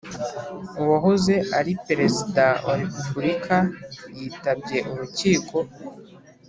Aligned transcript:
uwahoze 0.81 1.33
ari 1.59 1.71
Perezida 1.87 2.45
wa 2.65 2.75
Repubulika 2.81 3.57
yitabye 4.17 4.77
urukiko. 4.91 5.55